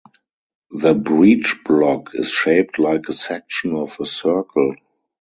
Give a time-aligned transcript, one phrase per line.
[0.71, 4.73] The breechblock is shaped like a section of a circle.